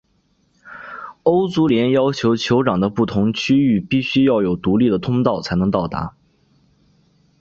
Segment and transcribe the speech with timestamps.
[1.21, 6.15] 欧足联要求球场的不同区域必须要有独立的通道能够到达。